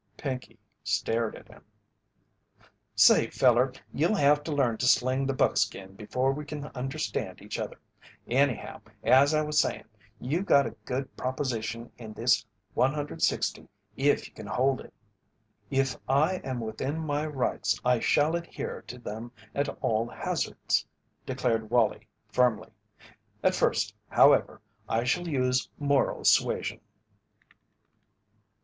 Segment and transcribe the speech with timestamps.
[0.17, 1.63] Pinkey stared at him.
[2.95, 7.59] "Say, feller, you'll have to learn to sling the buckskin before we can understand each
[7.59, 7.77] other.
[8.27, 9.85] Anyhow, as I was sayin',
[10.19, 12.43] you got a good proposition in this
[12.73, 14.91] 160 if you can hold it."
[15.69, 20.83] "If I am within my rights I shall adhere to them at all hazards,"
[21.27, 22.69] declared Wallie, firmly.
[23.43, 26.79] "At first, however, I shall use moral suasion."